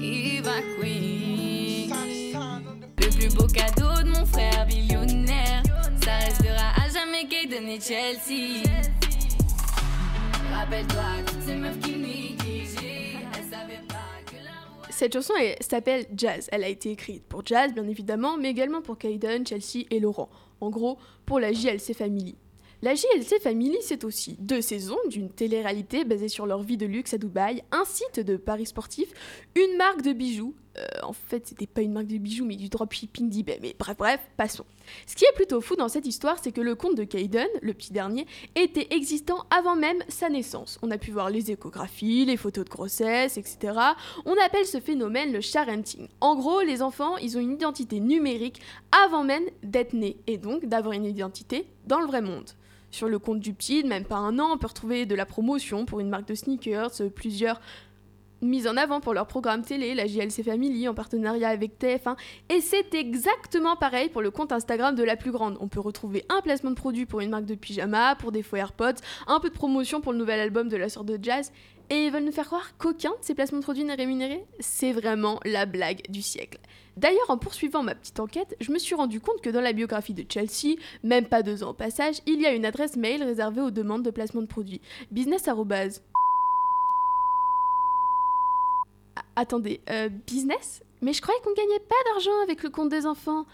Eva 0.00 0.52
Queen. 0.80 1.92
Le 2.98 3.16
plus 3.16 3.34
beau 3.34 3.46
cadeau 3.46 4.02
de 4.02 4.08
mon 4.08 4.26
frère 4.26 4.66
millionnaire. 4.66 5.62
Ça 6.02 6.16
restera 6.16 6.72
à 6.82 6.88
jamais 6.88 7.28
Kaden 7.28 7.68
et 7.68 7.80
Chelsea. 7.80 8.62
Rappelle-toi, 10.52 11.02
toutes 11.26 11.42
ces 11.42 11.56
meufs 11.56 11.78
qui 11.80 11.96
me 11.96 12.12
Cette 15.02 15.14
chanson 15.14 15.34
elle 15.36 15.56
s'appelle 15.58 16.06
Jazz. 16.16 16.48
Elle 16.52 16.62
a 16.62 16.68
été 16.68 16.92
écrite 16.92 17.24
pour 17.24 17.44
Jazz, 17.44 17.74
bien 17.74 17.88
évidemment, 17.88 18.36
mais 18.36 18.50
également 18.50 18.82
pour 18.82 18.98
Kaiden, 18.98 19.44
Chelsea 19.44 19.84
et 19.90 19.98
Laurent. 19.98 20.30
En 20.60 20.70
gros, 20.70 20.96
pour 21.26 21.40
la 21.40 21.52
JLC 21.52 21.92
Family. 21.92 22.36
La 22.82 22.94
JLC 22.94 23.40
Family, 23.42 23.78
c'est 23.80 24.04
aussi 24.04 24.36
deux 24.38 24.60
saisons 24.60 25.00
d'une 25.08 25.28
télé-réalité 25.28 26.04
basée 26.04 26.28
sur 26.28 26.46
leur 26.46 26.62
vie 26.62 26.76
de 26.76 26.86
luxe 26.86 27.14
à 27.14 27.18
Dubaï, 27.18 27.64
un 27.72 27.84
site 27.84 28.20
de 28.20 28.36
paris 28.36 28.66
sportif, 28.66 29.08
une 29.56 29.76
marque 29.76 30.02
de 30.02 30.12
bijoux. 30.12 30.54
Euh, 30.78 30.86
en 31.02 31.12
fait, 31.12 31.46
c'était 31.46 31.66
pas 31.66 31.82
une 31.82 31.92
marque 31.92 32.06
de 32.06 32.16
bijoux, 32.16 32.44
mais 32.44 32.56
du 32.56 32.68
dropshipping 32.68 33.28
d'eBay. 33.28 33.58
Mais 33.60 33.76
bref, 33.78 33.96
bref, 33.98 34.20
passons. 34.36 34.64
Ce 35.06 35.14
qui 35.14 35.24
est 35.24 35.34
plutôt 35.34 35.60
fou 35.60 35.76
dans 35.76 35.88
cette 35.88 36.06
histoire, 36.06 36.38
c'est 36.42 36.52
que 36.52 36.60
le 36.60 36.74
compte 36.74 36.96
de 36.96 37.04
Kaiden, 37.04 37.48
le 37.60 37.74
petit 37.74 37.92
dernier, 37.92 38.26
était 38.54 38.88
existant 38.90 39.44
avant 39.50 39.76
même 39.76 40.02
sa 40.08 40.28
naissance. 40.28 40.78
On 40.82 40.90
a 40.90 40.98
pu 40.98 41.10
voir 41.10 41.30
les 41.30 41.50
échographies, 41.50 42.24
les 42.24 42.36
photos 42.36 42.64
de 42.64 42.70
grossesse, 42.70 43.36
etc. 43.36 43.78
On 44.24 44.34
appelle 44.44 44.66
ce 44.66 44.80
phénomène 44.80 45.32
le 45.32 45.40
sharenting. 45.40 46.08
En 46.20 46.36
gros, 46.36 46.62
les 46.62 46.82
enfants, 46.82 47.16
ils 47.18 47.36
ont 47.36 47.40
une 47.40 47.52
identité 47.52 48.00
numérique 48.00 48.60
avant 49.04 49.24
même 49.24 49.44
d'être 49.62 49.92
nés, 49.92 50.16
et 50.26 50.38
donc 50.38 50.64
d'avoir 50.64 50.94
une 50.94 51.04
identité 51.04 51.66
dans 51.86 52.00
le 52.00 52.06
vrai 52.06 52.22
monde. 52.22 52.50
Sur 52.90 53.08
le 53.08 53.18
compte 53.18 53.40
du 53.40 53.54
petit, 53.54 53.84
même 53.84 54.04
pas 54.04 54.16
un 54.16 54.38
an, 54.38 54.50
on 54.52 54.58
peut 54.58 54.66
retrouver 54.66 55.06
de 55.06 55.14
la 55.14 55.24
promotion 55.24 55.86
pour 55.86 56.00
une 56.00 56.10
marque 56.10 56.28
de 56.28 56.34
sneakers, 56.34 56.90
plusieurs 57.14 57.58
mises 58.42 58.66
en 58.66 58.76
avant 58.76 59.00
pour 59.00 59.14
leur 59.14 59.26
programme 59.26 59.62
télé, 59.62 59.94
la 59.94 60.06
JLC 60.06 60.42
Family, 60.44 60.88
en 60.88 60.94
partenariat 60.94 61.48
avec 61.48 61.78
TF1. 61.78 62.16
Et 62.50 62.60
c'est 62.60 62.94
exactement 62.94 63.76
pareil 63.76 64.08
pour 64.08 64.22
le 64.22 64.30
compte 64.30 64.52
Instagram 64.52 64.94
de 64.94 65.02
la 65.02 65.16
plus 65.16 65.30
grande. 65.30 65.56
On 65.60 65.68
peut 65.68 65.80
retrouver 65.80 66.24
un 66.28 66.40
placement 66.42 66.70
de 66.70 66.76
produit 66.76 67.06
pour 67.06 67.20
une 67.20 67.30
marque 67.30 67.46
de 67.46 67.54
pyjama, 67.54 68.16
pour 68.16 68.32
des 68.32 68.42
faux 68.42 68.56
un 69.26 69.40
peu 69.40 69.48
de 69.48 69.54
promotion 69.54 70.00
pour 70.00 70.12
le 70.12 70.18
nouvel 70.18 70.40
album 70.40 70.68
de 70.68 70.76
la 70.76 70.88
sœur 70.88 71.04
de 71.04 71.18
jazz. 71.20 71.52
Et 71.90 72.06
ils 72.06 72.10
veulent 72.10 72.24
nous 72.24 72.32
faire 72.32 72.46
croire 72.46 72.76
qu'aucun 72.78 73.10
de 73.10 73.16
ces 73.20 73.34
placements 73.34 73.58
de 73.58 73.64
produits 73.64 73.84
n'est 73.84 73.94
rémunéré 73.94 74.44
C'est 74.60 74.92
vraiment 74.92 75.40
la 75.44 75.66
blague 75.66 76.02
du 76.08 76.22
siècle. 76.22 76.58
D'ailleurs, 76.96 77.28
en 77.28 77.38
poursuivant 77.38 77.82
ma 77.82 77.94
petite 77.94 78.20
enquête, 78.20 78.56
je 78.60 78.72
me 78.72 78.78
suis 78.78 78.94
rendu 78.94 79.20
compte 79.20 79.40
que 79.40 79.50
dans 79.50 79.60
la 79.60 79.72
biographie 79.72 80.14
de 80.14 80.24
Chelsea, 80.28 80.76
même 81.02 81.26
pas 81.26 81.42
deux 81.42 81.62
ans 81.62 81.70
au 81.70 81.74
passage, 81.74 82.16
il 82.26 82.40
y 82.40 82.46
a 82.46 82.52
une 82.52 82.64
adresse 82.64 82.96
mail 82.96 83.22
réservée 83.22 83.62
aux 83.62 83.70
demandes 83.70 84.02
de 84.02 84.10
placement 84.10 84.42
de 84.42 84.46
produits. 84.46 84.80
Business 85.10 85.48
arrobase. 85.48 86.02
Ah, 89.16 89.21
Attendez, 89.36 89.80
euh, 89.90 90.08
business? 90.26 90.82
Mais 91.00 91.12
je 91.12 91.20
croyais 91.20 91.40
qu'on 91.42 91.52
gagnait 91.52 91.80
pas 91.80 91.94
d'argent 92.12 92.42
avec 92.42 92.62
le 92.62 92.70
compte 92.70 92.88
des 92.88 93.06
enfants. 93.06 93.44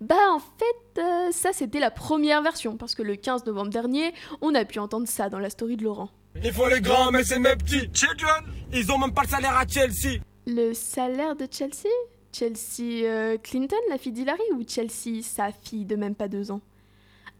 Bah 0.00 0.14
en 0.30 0.38
fait, 0.38 1.00
euh, 1.00 1.30
ça 1.30 1.52
c'était 1.52 1.80
la 1.80 1.90
première 1.90 2.42
version, 2.42 2.76
parce 2.76 2.94
que 2.94 3.02
le 3.02 3.16
15 3.16 3.44
novembre 3.46 3.70
dernier, 3.70 4.14
on 4.40 4.54
a 4.54 4.64
pu 4.64 4.78
entendre 4.78 5.08
ça 5.08 5.28
dans 5.28 5.38
la 5.38 5.50
story 5.50 5.76
de 5.76 5.84
Laurent. 5.84 6.10
Il 6.42 6.52
faut 6.52 6.68
les 6.68 6.80
grands, 6.80 7.10
mais 7.10 7.24
c'est 7.24 7.38
mes 7.38 7.56
petits. 7.56 7.90
Children, 7.92 8.44
ils 8.72 8.90
ont 8.92 8.98
même 8.98 9.12
pas 9.12 9.22
le 9.22 9.28
salaire 9.28 9.56
à 9.56 9.66
Chelsea. 9.66 10.20
Le 10.46 10.72
salaire 10.74 11.36
de 11.36 11.46
Chelsea? 11.50 11.88
Chelsea 12.32 13.04
euh, 13.04 13.36
Clinton, 13.42 13.76
la 13.88 13.98
fille 13.98 14.12
d'Hillary, 14.12 14.40
ou 14.54 14.62
Chelsea, 14.66 15.22
sa 15.22 15.50
fille 15.52 15.84
de 15.84 15.96
même 15.96 16.14
pas 16.14 16.28
deux 16.28 16.50
ans? 16.50 16.60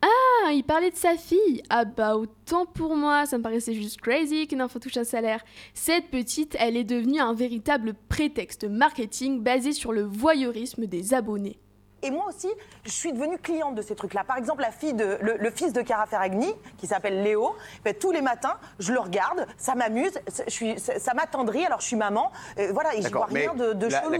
Ah, 0.02 0.52
il 0.52 0.64
parlait 0.64 0.90
de 0.90 0.96
sa 0.96 1.16
fille 1.16 1.62
Ah 1.68 1.84
bah 1.84 2.16
autant 2.16 2.64
pour 2.64 2.96
moi, 2.96 3.26
ça 3.26 3.36
me 3.36 3.42
paraissait 3.42 3.74
juste 3.74 4.00
crazy 4.00 4.46
qu'une 4.48 4.62
enfant 4.62 4.78
touche 4.78 4.96
un 4.96 5.04
salaire. 5.04 5.44
Cette 5.74 6.10
petite, 6.10 6.56
elle 6.58 6.76
est 6.76 6.84
devenue 6.84 7.20
un 7.20 7.34
véritable 7.34 7.94
prétexte 8.08 8.64
marketing 8.64 9.42
basé 9.42 9.72
sur 9.72 9.92
le 9.92 10.02
voyeurisme 10.02 10.86
des 10.86 11.12
abonnés. 11.12 11.58
Et 12.02 12.10
moi 12.10 12.24
aussi, 12.30 12.48
je 12.84 12.90
suis 12.90 13.12
devenue 13.12 13.36
cliente 13.36 13.74
de 13.74 13.82
ces 13.82 13.94
trucs-là. 13.94 14.24
Par 14.24 14.38
exemple, 14.38 14.62
la 14.62 14.70
fille 14.70 14.94
de, 14.94 15.18
le, 15.20 15.36
le 15.38 15.50
fils 15.50 15.74
de 15.74 15.82
Cara 15.82 16.06
Ferragni, 16.06 16.50
qui 16.78 16.86
s'appelle 16.86 17.22
Léo, 17.22 17.54
ben, 17.84 17.92
tous 17.92 18.10
les 18.10 18.22
matins, 18.22 18.54
je 18.78 18.94
le 18.94 19.00
regarde, 19.00 19.46
ça 19.58 19.74
m'amuse, 19.74 20.12
ça- 20.28 20.44
je 20.46 20.50
suis- 20.50 20.78
ça 20.80 20.98
ça 20.98 21.12
m'attendrit, 21.12 21.66
alors 21.66 21.82
je 21.82 21.86
suis 21.88 21.96
maman. 21.96 22.32
euh, 22.58 22.70
voilà, 22.72 22.96
et 22.96 23.02
je 23.02 23.08
vois 23.10 23.26
rien 23.26 23.54
de, 23.54 23.74
de 23.74 23.86
la- 23.86 24.00
chelou. 24.00 24.12
la- 24.12 24.18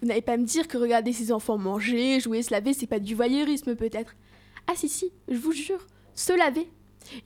Vous 0.00 0.06
n'allez 0.08 0.22
pas 0.22 0.36
me 0.36 0.44
dire 0.44 0.68
que 0.68 0.78
regarder 0.78 1.12
ses 1.12 1.32
enfants 1.32 1.58
manger, 1.58 2.20
jouer, 2.20 2.40
se 2.42 2.52
laver, 2.52 2.72
c'est 2.72 2.86
pas 2.86 3.00
du 3.00 3.16
voyeurisme 3.16 3.74
peut-être 3.74 4.14
Ah 4.66 4.74
si 4.76 4.88
si, 4.88 5.12
je 5.28 5.38
vous 5.38 5.52
jure, 5.52 5.86
se 6.14 6.32
laver. 6.36 6.68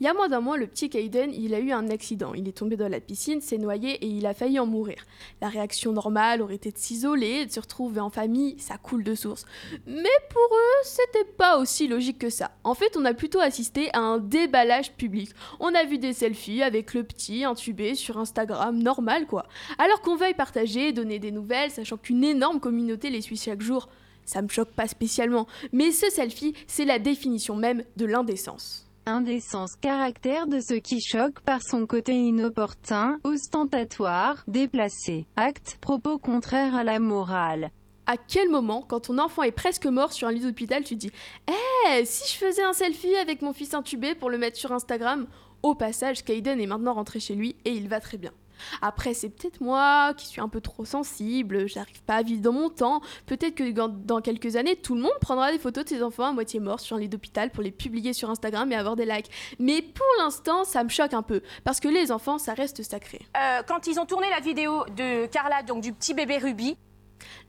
Il 0.00 0.04
y 0.04 0.08
a 0.08 0.14
moins 0.14 0.28
d'un 0.28 0.40
mois, 0.40 0.56
le 0.56 0.66
petit 0.66 0.88
Kaiden, 0.88 1.32
il 1.32 1.54
a 1.54 1.60
eu 1.60 1.72
un 1.72 1.88
accident. 1.90 2.34
Il 2.34 2.48
est 2.48 2.56
tombé 2.56 2.76
dans 2.76 2.88
la 2.88 3.00
piscine, 3.00 3.40
s'est 3.40 3.58
noyé 3.58 3.92
et 4.04 4.06
il 4.06 4.26
a 4.26 4.34
failli 4.34 4.58
en 4.58 4.66
mourir. 4.66 4.96
La 5.40 5.48
réaction 5.48 5.92
normale 5.92 6.42
aurait 6.42 6.54
été 6.54 6.70
de 6.70 6.78
s'isoler, 6.78 7.46
de 7.46 7.52
se 7.52 7.60
retrouver 7.60 8.00
en 8.00 8.10
famille, 8.10 8.58
ça 8.58 8.78
coule 8.78 9.04
de 9.04 9.14
source. 9.14 9.44
Mais 9.86 10.08
pour 10.30 10.56
eux, 10.56 10.84
c'était 10.84 11.30
pas 11.36 11.58
aussi 11.58 11.88
logique 11.88 12.18
que 12.18 12.30
ça. 12.30 12.52
En 12.64 12.74
fait, 12.74 12.96
on 12.96 13.04
a 13.04 13.14
plutôt 13.14 13.40
assisté 13.40 13.90
à 13.92 14.00
un 14.00 14.18
déballage 14.18 14.92
public. 14.92 15.30
On 15.60 15.74
a 15.74 15.84
vu 15.84 15.98
des 15.98 16.12
selfies 16.12 16.62
avec 16.62 16.94
le 16.94 17.04
petit 17.04 17.44
intubé 17.44 17.94
sur 17.94 18.18
Instagram, 18.18 18.82
normal 18.82 19.26
quoi. 19.26 19.46
Alors 19.78 20.00
qu'on 20.00 20.16
veuille 20.16 20.34
partager, 20.34 20.92
donner 20.92 21.18
des 21.18 21.30
nouvelles, 21.30 21.70
sachant 21.70 21.96
qu'une 21.96 22.24
énorme 22.24 22.60
communauté 22.60 23.10
les 23.10 23.20
suit 23.20 23.36
chaque 23.36 23.62
jour, 23.62 23.88
ça 24.26 24.42
me 24.42 24.48
choque 24.48 24.72
pas 24.72 24.88
spécialement. 24.88 25.46
Mais 25.72 25.92
ce 25.92 26.10
selfie, 26.10 26.54
c'est 26.66 26.84
la 26.84 26.98
définition 26.98 27.56
même 27.56 27.84
de 27.96 28.04
l'indécence. 28.04 28.86
Indécence 29.06 29.76
caractère 29.76 30.48
de 30.48 30.60
ce 30.60 30.74
qui 30.74 31.00
choque 31.00 31.40
par 31.40 31.62
son 31.62 31.86
côté 31.86 32.12
inopportun, 32.12 33.20
ostentatoire, 33.22 34.42
déplacé. 34.48 35.26
Acte, 35.36 35.78
propos 35.80 36.18
contraires 36.18 36.74
à 36.74 36.82
la 36.82 36.98
morale. 36.98 37.70
À 38.06 38.16
quel 38.16 38.50
moment, 38.50 38.82
quand 38.82 39.00
ton 39.00 39.18
enfant 39.18 39.44
est 39.44 39.52
presque 39.52 39.86
mort 39.86 40.12
sur 40.12 40.28
un 40.28 40.32
lit 40.32 40.40
d'hôpital, 40.40 40.82
tu 40.82 40.96
dis 40.96 41.12
Eh, 41.48 42.04
si 42.04 42.32
je 42.32 42.38
faisais 42.38 42.62
un 42.62 42.72
selfie 42.72 43.14
avec 43.16 43.42
mon 43.42 43.52
fils 43.52 43.74
intubé 43.74 44.14
pour 44.14 44.28
le 44.28 44.38
mettre 44.38 44.56
sur 44.56 44.72
Instagram? 44.72 45.26
Au 45.62 45.74
passage, 45.74 46.24
Kaiden 46.24 46.60
est 46.60 46.66
maintenant 46.66 46.94
rentré 46.94 47.20
chez 47.20 47.34
lui 47.34 47.56
et 47.64 47.70
il 47.70 47.88
va 47.88 48.00
très 48.00 48.18
bien. 48.18 48.32
Après, 48.82 49.14
c'est 49.14 49.28
peut-être 49.28 49.60
moi 49.60 50.12
qui 50.16 50.26
suis 50.26 50.40
un 50.40 50.48
peu 50.48 50.60
trop 50.60 50.84
sensible, 50.84 51.68
j'arrive 51.68 52.02
pas 52.02 52.16
à 52.16 52.22
vivre 52.22 52.42
dans 52.42 52.52
mon 52.52 52.68
temps. 52.70 53.00
Peut-être 53.26 53.54
que 53.54 53.70
dans- 53.70 54.20
quelques 54.20 54.56
années, 54.56 54.76
tout 54.76 54.94
le 54.94 55.00
monde 55.02 55.12
prendra 55.20 55.52
des 55.52 55.58
photos 55.58 55.84
de 55.84 55.88
ses 55.90 56.02
enfants 56.02 56.24
à 56.24 56.32
moitié 56.32 56.60
morts 56.60 56.80
sur 56.80 56.96
un 56.96 57.00
lit 57.00 57.08
d'hôpital 57.08 57.50
pour 57.50 57.62
les 57.62 57.70
publier 57.70 58.12
sur 58.12 58.30
Instagram 58.30 58.70
et 58.72 58.74
avoir 58.76 58.96
des 58.96 59.04
likes. 59.06 59.30
Mais 59.58 59.82
pour 59.82 60.06
l'instant, 60.18 60.64
ça 60.64 60.82
me 60.84 60.88
choque 60.88 61.14
un 61.14 61.22
peu, 61.22 61.42
parce 61.64 61.80
que 61.80 61.88
les 61.88 62.10
enfants, 62.12 62.38
ça 62.38 62.54
reste 62.54 62.82
sacré. 62.82 63.20
Euh, 63.36 63.62
quand 63.66 63.86
ils 63.86 63.98
ont 64.00 64.06
tourné 64.06 64.28
la 64.30 64.40
vidéo 64.40 64.84
de 64.96 65.26
Carla, 65.26 65.62
donc 65.62 65.82
du 65.82 65.92
petit 65.92 66.14
bébé 66.14 66.38
Ruby, 66.38 66.76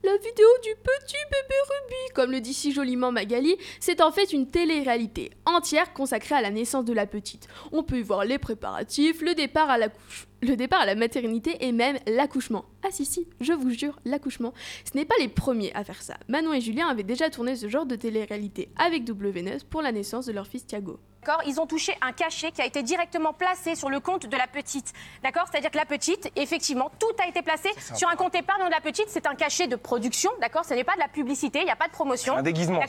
La 0.04 0.16
vidéo 0.18 0.48
du 0.64 0.70
petit 0.76 1.16
bébé 1.32 1.56
Ruby, 1.70 2.14
comme 2.14 2.32
le 2.32 2.40
dit 2.40 2.54
si 2.54 2.72
joliment 2.72 3.12
Magali, 3.12 3.56
c'est 3.80 4.02
en 4.02 4.12
fait 4.12 4.32
une 4.32 4.48
télé-réalité 4.48 5.32
entière 5.46 5.94
consacrée 5.94 6.36
à 6.36 6.42
la 6.42 6.52
naissance 6.52 6.86
de 6.86 6.94
la 6.94 7.08
petite. 7.08 7.48
On 7.72 7.84
peut 7.84 7.98
y 7.98 8.04
voir 8.04 8.24
les 8.24 8.38
préparatifs, 8.38 9.22
le 9.22 9.36
départ 9.36 9.70
à 9.70 9.78
la 9.78 9.90
couche, 9.90 10.28
le 10.42 10.56
départ 10.56 10.82
à 10.82 10.86
la 10.86 10.96
maternité 10.96 11.58
et 11.62 11.72
même 11.72 11.98
l'accouchement. 12.06 12.66
Ah 12.84 12.90
si 12.92 13.06
si, 13.06 13.28
je 13.42 13.54
vous 13.54 13.72
jure, 13.72 14.00
l'accouchement. 14.06 14.54
Ce 14.90 14.98
n'est 14.98 15.06
pas 15.06 15.16
les 15.20 15.28
premiers 15.28 15.74
à 15.74 15.84
faire 15.84 16.02
ça. 16.02 16.18
Manon 16.28 16.54
et 16.54 16.62
Julien 16.62 16.88
avaient 16.88 17.04
déjà 17.04 17.30
tourné 17.30 17.56
ce 17.56 17.68
genre 17.68 17.86
de 17.86 17.96
télé-réalité 17.96 18.70
avec 18.78 19.04
W9 19.04 19.66
pour 19.66 19.82
la 19.82 19.92
naissance 19.92 20.28
de 20.28 20.32
leur 20.32 20.48
fils 20.48 20.66
Thiago. 20.66 21.00
D'accord, 21.28 21.44
ils 21.46 21.60
ont 21.60 21.66
touché 21.66 21.94
un 22.02 22.12
cachet 22.12 22.52
qui 22.52 22.62
a 22.62 22.66
été 22.66 22.84
directement 22.84 23.34
placé 23.34 23.76
sur 23.76 23.90
le 23.90 24.00
compte 24.00 24.28
de 24.28 24.38
la 24.38 24.48
petite. 24.48 24.94
D'accord? 25.24 25.46
C'est-à-dire 25.50 25.72
que 25.72 25.78
la 25.78 25.86
petite, 25.86 26.32
effectivement, 26.36 26.90
tout 27.00 27.22
a 27.24 27.28
été 27.28 27.42
placé 27.42 27.70
sur 27.96 28.10
un 28.10 28.16
compte 28.16 28.36
épargne 28.36 28.66
de 28.66 28.72
la 28.72 28.82
petite. 28.82 29.06
C'est 29.10 29.28
un 29.28 29.36
cachet 29.36 29.68
de 29.68 29.76
production, 29.76 30.32
d'accord? 30.42 30.66
Ce 30.66 30.74
n'est 30.74 30.84
pas 30.84 30.96
de 30.96 31.00
la 31.00 31.08
publicité, 31.08 31.60
il 31.60 31.66
n'y 31.66 31.72
a 31.72 31.76
pas 31.76 31.88
de 31.88 31.94
promotion. 31.94 32.38
Un 32.38 32.44
déguisement. 32.44 32.82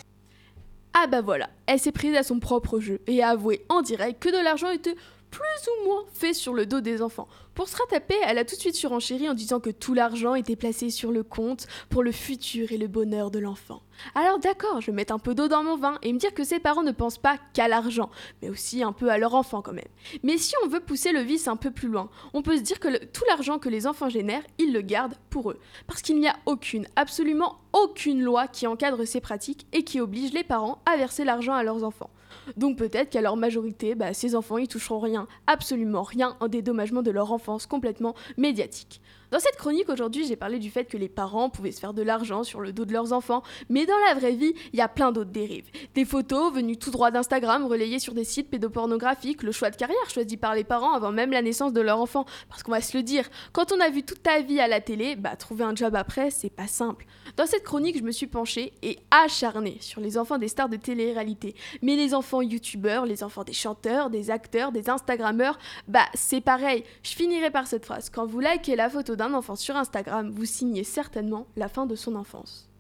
Ah 0.94 1.06
bah 1.06 1.20
voilà, 1.20 1.48
elle 1.66 1.78
s'est 1.78 1.92
prise 1.92 2.16
à 2.16 2.22
son 2.22 2.40
propre 2.40 2.80
jeu 2.80 3.00
et 3.06 3.22
a 3.22 3.28
avoué 3.28 3.64
en 3.68 3.82
direct 3.82 4.20
que 4.22 4.30
de 4.30 4.42
l'argent 4.42 4.70
était 4.70 4.96
plus 5.30 5.68
ou 5.68 5.84
moins 5.86 6.04
fait 6.12 6.34
sur 6.34 6.54
le 6.54 6.66
dos 6.66 6.80
des 6.80 7.02
enfants. 7.02 7.28
Pour 7.54 7.68
se 7.68 7.76
rattraper, 7.76 8.14
elle 8.24 8.38
a 8.38 8.44
tout 8.44 8.54
de 8.54 8.60
suite 8.60 8.76
surenchéri 8.76 9.28
en 9.28 9.34
disant 9.34 9.58
que 9.58 9.70
tout 9.70 9.92
l'argent 9.92 10.36
était 10.36 10.54
placé 10.54 10.90
sur 10.90 11.10
le 11.10 11.24
compte 11.24 11.66
pour 11.90 12.04
le 12.04 12.12
futur 12.12 12.70
et 12.70 12.78
le 12.78 12.86
bonheur 12.86 13.30
de 13.32 13.40
l'enfant. 13.40 13.82
Alors 14.14 14.38
d'accord, 14.38 14.80
je 14.80 14.86
vais 14.86 14.96
mettre 14.96 15.12
un 15.12 15.18
peu 15.18 15.34
d'eau 15.34 15.48
dans 15.48 15.64
mon 15.64 15.76
vin 15.76 15.98
et 16.02 16.12
me 16.12 16.18
dire 16.18 16.34
que 16.34 16.44
ses 16.44 16.60
parents 16.60 16.84
ne 16.84 16.92
pensent 16.92 17.18
pas 17.18 17.36
qu'à 17.54 17.66
l'argent, 17.66 18.10
mais 18.40 18.48
aussi 18.48 18.84
un 18.84 18.92
peu 18.92 19.10
à 19.10 19.18
leur 19.18 19.34
enfant 19.34 19.60
quand 19.60 19.72
même. 19.72 19.84
Mais 20.22 20.38
si 20.38 20.54
on 20.64 20.68
veut 20.68 20.78
pousser 20.78 21.10
le 21.10 21.20
vice 21.20 21.48
un 21.48 21.56
peu 21.56 21.72
plus 21.72 21.88
loin, 21.88 22.10
on 22.32 22.42
peut 22.42 22.56
se 22.56 22.62
dire 22.62 22.78
que 22.78 23.04
tout 23.06 23.24
l'argent 23.26 23.58
que 23.58 23.68
les 23.68 23.88
enfants 23.88 24.08
génèrent, 24.08 24.46
ils 24.58 24.72
le 24.72 24.80
gardent 24.80 25.16
pour 25.28 25.50
eux. 25.50 25.58
Parce 25.88 26.00
qu'il 26.00 26.20
n'y 26.20 26.28
a 26.28 26.36
aucune, 26.46 26.86
absolument 26.94 27.58
aucune 27.72 28.22
loi 28.22 28.46
qui 28.46 28.66
encadre 28.66 29.04
ces 29.04 29.20
pratiques 29.20 29.66
et 29.72 29.82
qui 29.82 30.00
oblige 30.00 30.32
les 30.32 30.44
parents 30.44 30.80
à 30.86 30.96
verser 30.96 31.24
l'argent 31.24 31.54
à 31.54 31.64
leurs 31.64 31.82
enfants. 31.82 32.10
Donc 32.56 32.78
peut-être 32.78 33.10
qu'à 33.10 33.20
leur 33.20 33.36
majorité, 33.36 33.94
bah, 33.94 34.14
ces 34.14 34.34
enfants 34.34 34.58
ils 34.58 34.68
toucheront 34.68 35.00
rien, 35.00 35.26
absolument 35.46 36.02
rien 36.02 36.36
en 36.40 36.48
dédommagement 36.48 37.02
de 37.02 37.10
leur 37.10 37.32
enfance 37.32 37.66
complètement 37.66 38.14
médiatique. 38.36 39.00
Dans 39.30 39.38
cette 39.38 39.56
chronique 39.56 39.90
aujourd'hui, 39.90 40.26
j'ai 40.26 40.36
parlé 40.36 40.58
du 40.58 40.70
fait 40.70 40.86
que 40.86 40.96
les 40.96 41.10
parents 41.10 41.50
pouvaient 41.50 41.70
se 41.70 41.80
faire 41.80 41.92
de 41.92 42.00
l'argent 42.00 42.44
sur 42.44 42.62
le 42.62 42.72
dos 42.72 42.86
de 42.86 42.94
leurs 42.94 43.12
enfants, 43.12 43.42
mais 43.68 43.84
dans 43.84 43.98
la 44.06 44.14
vraie 44.14 44.32
vie, 44.32 44.54
il 44.72 44.78
y 44.78 44.82
a 44.82 44.88
plein 44.88 45.12
d'autres 45.12 45.30
dérives. 45.30 45.66
Des 45.94 46.06
photos 46.06 46.54
venues 46.54 46.78
tout 46.78 46.90
droit 46.90 47.10
d'Instagram, 47.10 47.66
relayées 47.66 47.98
sur 47.98 48.14
des 48.14 48.24
sites 48.24 48.48
pédopornographiques, 48.48 49.42
le 49.42 49.52
choix 49.52 49.68
de 49.68 49.76
carrière 49.76 49.98
choisi 50.08 50.38
par 50.38 50.54
les 50.54 50.64
parents 50.64 50.94
avant 50.94 51.12
même 51.12 51.30
la 51.30 51.42
naissance 51.42 51.74
de 51.74 51.80
leur 51.82 52.00
enfant. 52.00 52.24
Parce 52.48 52.62
qu'on 52.62 52.72
va 52.72 52.80
se 52.80 52.96
le 52.96 53.02
dire, 53.02 53.28
quand 53.52 53.70
on 53.70 53.80
a 53.80 53.90
vu 53.90 54.02
toute 54.02 54.22
ta 54.22 54.40
vie 54.40 54.60
à 54.60 54.68
la 54.68 54.80
télé, 54.80 55.14
bah 55.14 55.36
trouver 55.36 55.64
un 55.64 55.76
job 55.76 55.94
après, 55.94 56.30
c'est 56.30 56.48
pas 56.48 56.66
simple. 56.66 57.04
Dans 57.36 57.44
cette 57.44 57.64
chronique, 57.64 57.98
je 57.98 58.04
me 58.04 58.12
suis 58.12 58.28
penchée 58.28 58.72
et 58.82 58.98
acharnée 59.10 59.76
sur 59.80 60.00
les 60.00 60.16
enfants 60.16 60.38
des 60.38 60.48
stars 60.48 60.70
de 60.70 60.76
télé-réalité. 60.76 61.54
Mais 61.82 61.96
les 61.96 62.14
enfants 62.14 62.40
youtubeurs, 62.40 63.04
les 63.04 63.22
enfants 63.22 63.44
des 63.44 63.52
chanteurs, 63.52 64.08
des 64.08 64.30
acteurs, 64.30 64.72
des 64.72 64.88
instagrammeurs, 64.88 65.58
bah 65.86 66.06
c'est 66.14 66.40
pareil. 66.40 66.82
Je 67.02 67.10
finirai 67.10 67.50
par 67.50 67.66
cette 67.66 67.84
phrase. 67.84 68.08
Quand 68.08 68.24
vous 68.24 68.40
likez 68.40 68.74
la 68.74 68.88
photo 68.88 69.16
d'un 69.18 69.34
enfant 69.34 69.56
sur 69.56 69.76
Instagram, 69.76 70.30
vous 70.30 70.46
signez 70.46 70.84
certainement 70.84 71.46
la 71.56 71.68
fin 71.68 71.84
de 71.84 71.94
son 71.94 72.14
enfance. 72.14 72.70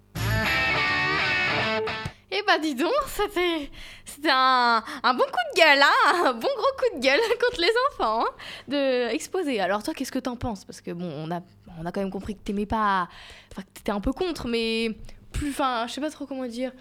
Eh 2.30 2.42
bah 2.46 2.58
dis 2.58 2.74
donc, 2.74 2.92
c'était 3.06 3.70
c'était 4.04 4.30
un, 4.30 4.82
un 5.02 5.14
bon 5.14 5.24
coup 5.24 5.54
de 5.54 5.60
gueule, 5.60 5.82
hein 5.82 6.26
un 6.26 6.32
bon 6.34 6.48
gros 6.56 6.76
coup 6.78 6.98
de 6.98 7.02
gueule 7.02 7.20
contre 7.40 7.60
les 7.60 7.72
enfants, 7.90 8.24
hein, 8.24 8.30
de 8.68 9.08
exposer. 9.12 9.60
Alors 9.60 9.82
toi, 9.82 9.94
qu'est-ce 9.94 10.12
que 10.12 10.18
t'en 10.18 10.36
penses? 10.36 10.64
Parce 10.64 10.80
que 10.80 10.92
bon, 10.92 11.10
on 11.16 11.30
a, 11.30 11.40
on 11.80 11.86
a 11.86 11.90
quand 11.92 12.00
même 12.00 12.10
compris 12.10 12.34
que 12.36 12.42
t'aimais 12.42 12.66
pas, 12.66 13.08
enfin 13.50 13.62
que 13.62 13.68
t'étais 13.74 13.92
un 13.92 14.00
peu 14.00 14.12
contre, 14.12 14.46
mais 14.46 14.90
plus, 15.32 15.50
enfin, 15.50 15.86
je 15.88 15.94
sais 15.94 16.00
pas 16.00 16.10
trop 16.10 16.26
comment 16.26 16.46
dire. 16.46 16.72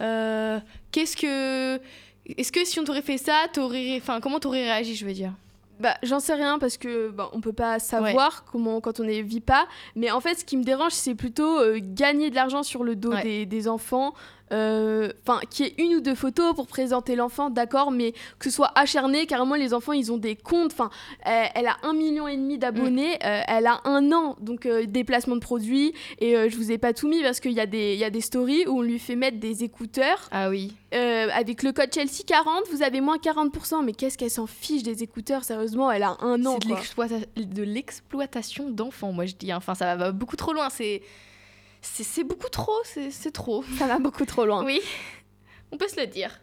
Euh, 0.00 0.60
qu'est-ce 0.90 1.16
que, 1.16 1.80
est-ce 2.26 2.52
que 2.52 2.64
si 2.64 2.78
on 2.80 2.84
t'aurait 2.84 3.02
fait 3.02 3.18
ça, 3.18 3.46
t'aurais, 3.52 3.96
enfin, 3.98 4.20
comment 4.20 4.40
t'aurais 4.40 4.64
réagi, 4.64 4.96
je 4.96 5.06
veux 5.06 5.14
dire? 5.14 5.32
Bah, 5.78 5.96
j'en 6.02 6.20
sais 6.20 6.34
rien 6.34 6.58
parce 6.58 6.76
que 6.78 7.10
bah, 7.10 7.28
on 7.32 7.40
peut 7.40 7.52
pas 7.52 7.78
savoir 7.78 8.44
comment 8.44 8.80
quand 8.80 9.00
on 9.00 9.04
ne 9.04 9.12
vit 9.22 9.40
pas. 9.40 9.66
Mais 9.94 10.10
en 10.10 10.20
fait, 10.20 10.36
ce 10.36 10.44
qui 10.44 10.56
me 10.56 10.64
dérange, 10.64 10.92
c'est 10.92 11.14
plutôt 11.14 11.58
euh, 11.60 11.78
gagner 11.82 12.30
de 12.30 12.34
l'argent 12.34 12.62
sur 12.62 12.82
le 12.84 12.96
dos 12.96 13.12
Ouais. 13.12 13.22
des, 13.22 13.46
des 13.46 13.68
enfants. 13.68 14.14
Euh, 14.52 15.12
Enfin, 15.26 15.40
qu'il 15.50 15.66
y 15.66 15.68
ait 15.68 15.74
une 15.78 15.94
ou 15.96 16.00
deux 16.00 16.14
photos 16.14 16.54
pour 16.54 16.66
présenter 16.66 17.16
l'enfant, 17.16 17.50
d'accord, 17.50 17.90
mais 17.90 18.12
que 18.38 18.48
ce 18.48 18.50
soit 18.50 18.70
acharné, 18.76 19.26
carrément, 19.26 19.54
les 19.56 19.74
enfants, 19.74 19.92
ils 19.92 20.12
ont 20.12 20.18
des 20.18 20.36
comptes. 20.36 20.72
Enfin, 20.72 20.90
elle, 21.24 21.48
elle 21.54 21.66
a 21.66 21.76
un 21.82 21.92
million 21.94 22.28
et 22.28 22.36
demi 22.36 22.56
d'abonnés, 22.58 23.14
euh, 23.24 23.40
elle 23.48 23.66
a 23.66 23.80
un 23.84 24.12
an, 24.12 24.36
donc 24.40 24.66
euh, 24.66 24.86
des 24.86 25.02
placements 25.04 25.34
de 25.34 25.40
produits. 25.40 25.92
Et 26.20 26.36
euh, 26.36 26.48
je 26.48 26.56
vous 26.56 26.70
ai 26.70 26.78
pas 26.78 26.92
tout 26.92 27.08
mis 27.08 27.22
parce 27.22 27.40
qu'il 27.40 27.52
y, 27.52 27.60
a 27.60 27.66
des- 27.66 27.96
y 27.96 28.04
a 28.04 28.10
des 28.10 28.20
stories 28.20 28.66
où 28.68 28.78
on 28.78 28.82
lui 28.82 28.98
fait 29.00 29.16
mettre 29.16 29.38
des 29.40 29.64
écouteurs. 29.64 30.28
Ah 30.30 30.48
oui. 30.48 30.72
Euh, 30.94 31.28
avec 31.34 31.62
le 31.64 31.72
code 31.72 31.92
Chelsea 31.92 32.22
40, 32.26 32.64
vous 32.70 32.82
avez 32.82 33.00
moins 33.00 33.18
40%. 33.18 33.84
Mais 33.84 33.92
qu'est-ce 33.92 34.16
qu'elle 34.16 34.30
s'en 34.30 34.46
fiche 34.46 34.82
des 34.84 35.02
écouteurs 35.02 35.42
Sérieusement, 35.44 35.90
elle 35.90 36.04
a 36.04 36.16
un 36.20 36.44
an. 36.46 36.58
C'est 36.62 36.68
de 37.36 37.62
l'exploitation 37.62 38.70
d'enfants, 38.70 39.12
moi 39.12 39.26
je 39.26 39.34
dis. 39.34 39.50
hein. 39.50 39.56
Enfin, 39.56 39.74
ça 39.74 39.96
va 39.96 40.12
beaucoup 40.12 40.36
trop 40.36 40.52
loin. 40.52 40.68
C'est, 40.70 41.02
c'est, 41.94 42.24
beaucoup 42.24 42.48
trop. 42.48 42.78
C'est 42.84 43.32
trop. 43.32 43.64
Ça 43.78 43.86
va 43.86 43.98
beaucoup 43.98 44.24
trop 44.24 44.44
loin. 44.44 44.64
Oui, 44.64 44.80
on 45.72 45.76
peut 45.76 45.88
se 45.88 46.00
le 46.00 46.06
dire. 46.06 46.40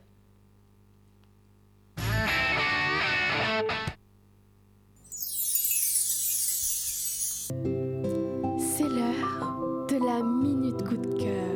C'est 8.58 8.89
l'heure 8.89 9.86
de 9.88 10.06
la 10.06 10.23
minute 10.23 10.84
coup 10.84 10.97
de 10.97 11.19
cœur. 11.19 11.53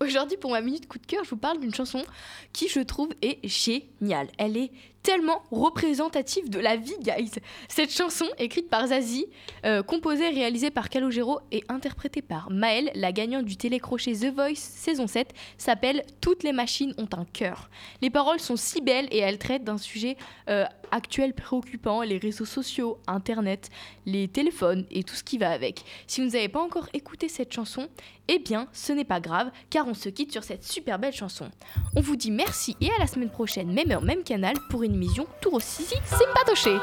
Aujourd'hui, 0.00 0.36
pour 0.36 0.50
ma 0.50 0.60
minute 0.60 0.86
coup 0.86 0.98
de 0.98 1.06
cœur, 1.06 1.24
je 1.24 1.30
vous 1.30 1.38
parle 1.38 1.60
d'une 1.60 1.74
chanson 1.74 2.04
qui, 2.52 2.68
je 2.68 2.80
trouve, 2.80 3.08
est 3.22 3.46
géniale. 3.46 4.28
Elle 4.36 4.56
est 4.56 4.70
tellement 5.04 5.42
représentative 5.50 6.48
de 6.48 6.58
la 6.58 6.76
vie, 6.76 6.96
guys. 7.00 7.32
Cette 7.68 7.92
chanson, 7.92 8.24
écrite 8.38 8.70
par 8.70 8.86
Zazie, 8.88 9.26
euh, 9.66 9.82
composée 9.82 10.24
et 10.24 10.34
réalisée 10.34 10.70
par 10.70 10.88
Calogero 10.88 11.40
et 11.52 11.62
interprétée 11.68 12.22
par 12.22 12.50
Maëlle, 12.50 12.90
la 12.94 13.12
gagnante 13.12 13.44
du 13.44 13.56
télécrochet 13.56 14.14
The 14.14 14.34
Voice 14.34 14.56
saison 14.56 15.06
7, 15.06 15.32
s'appelle 15.58 16.04
Toutes 16.22 16.42
les 16.42 16.52
machines 16.52 16.94
ont 16.96 17.08
un 17.16 17.26
cœur. 17.26 17.68
Les 18.00 18.08
paroles 18.08 18.40
sont 18.40 18.56
si 18.56 18.80
belles 18.80 19.08
et 19.10 19.18
elles 19.18 19.38
traitent 19.38 19.64
d'un 19.64 19.78
sujet 19.78 20.16
euh, 20.48 20.64
actuel 20.90 21.34
préoccupant, 21.34 22.02
les 22.02 22.18
réseaux 22.18 22.44
sociaux, 22.46 22.98
Internet, 23.06 23.68
les 24.06 24.28
téléphones 24.28 24.86
et 24.90 25.04
tout 25.04 25.14
ce 25.14 25.24
qui 25.24 25.36
va 25.36 25.50
avec. 25.50 25.84
Si 26.06 26.22
vous 26.22 26.30
n'avez 26.30 26.48
pas 26.48 26.62
encore 26.62 26.88
écouté 26.94 27.28
cette 27.28 27.52
chanson, 27.52 27.88
eh 28.28 28.38
bien, 28.38 28.68
ce 28.72 28.92
n'est 28.92 29.04
pas 29.04 29.20
grave, 29.20 29.50
car 29.68 29.86
on 29.86 29.94
se 29.94 30.08
quitte 30.08 30.32
sur 30.32 30.44
cette 30.44 30.64
super 30.64 30.98
belle 30.98 31.12
chanson. 31.12 31.50
On 31.94 32.00
vous 32.00 32.16
dit 32.16 32.30
merci 32.30 32.76
et 32.80 32.90
à 32.90 32.98
la 32.98 33.06
semaine 33.06 33.28
prochaine, 33.28 33.72
même 33.72 33.90
heure, 33.90 34.02
même 34.02 34.22
canal, 34.22 34.54
pour 34.70 34.82
une 34.82 34.93
émission 34.94 35.26
tout 35.40 35.50
aussi 35.52 35.84
sympatochée. 36.06 36.78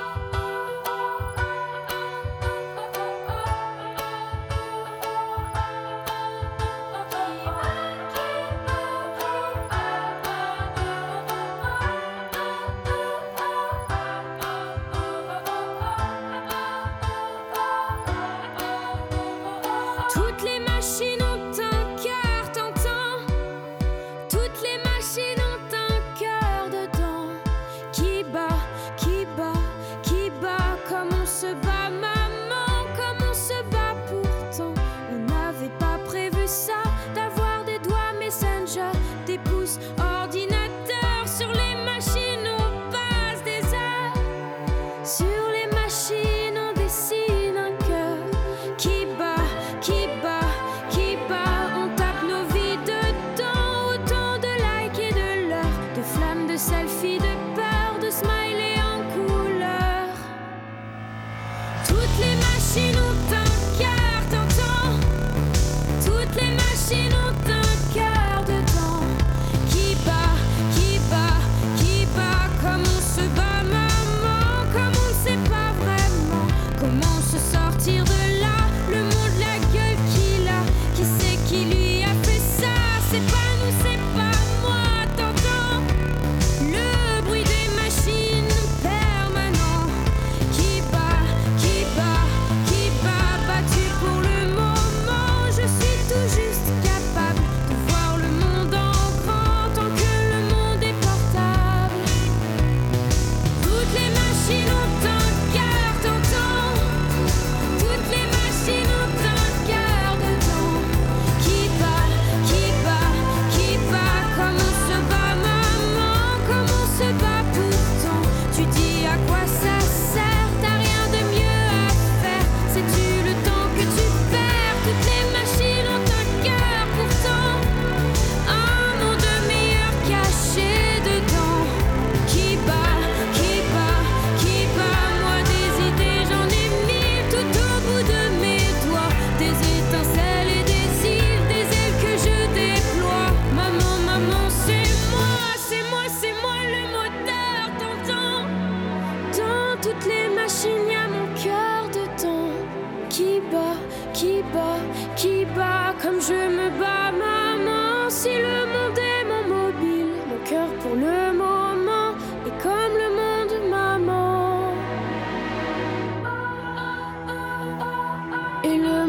I 168.71 168.77
know 168.77 169.00